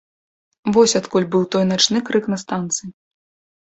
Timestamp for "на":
2.35-2.43